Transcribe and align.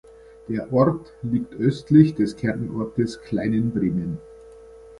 Der 0.47 0.73
Ort 0.73 1.13
liegt 1.21 1.53
östlich 1.53 2.15
des 2.15 2.35
Kernortes 2.35 3.21
Kleinenbremen. 3.21 4.17